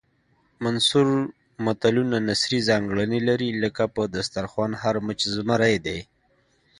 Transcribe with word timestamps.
منثور 0.63 1.07
متلونه 1.65 2.17
نثري 2.29 2.59
ځانګړنې 2.69 3.19
لري 3.29 3.49
لکه 3.63 3.83
په 3.95 4.01
دسترخوان 4.15 4.71
هر 4.81 4.95
مچ 5.05 5.19
زمری 5.35 5.75
دی 5.85 5.99